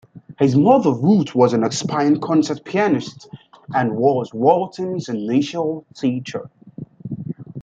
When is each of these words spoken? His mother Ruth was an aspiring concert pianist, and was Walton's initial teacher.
His 0.39 0.55
mother 0.55 0.91
Ruth 0.91 1.35
was 1.35 1.53
an 1.53 1.63
aspiring 1.63 2.19
concert 2.21 2.65
pianist, 2.65 3.29
and 3.75 3.95
was 3.97 4.33
Walton's 4.33 5.07
initial 5.09 5.85
teacher. 5.93 6.49